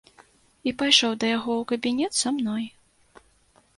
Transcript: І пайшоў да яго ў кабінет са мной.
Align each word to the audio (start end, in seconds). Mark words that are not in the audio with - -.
І 0.69 0.71
пайшоў 0.79 1.13
да 1.23 1.29
яго 1.37 1.51
ў 1.61 1.69
кабінет 1.73 2.13
са 2.21 2.29
мной. 2.39 2.65